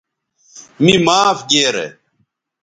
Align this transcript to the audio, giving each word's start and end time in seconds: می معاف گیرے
می 0.83 0.93
معاف 1.05 1.39
گیرے 1.51 1.85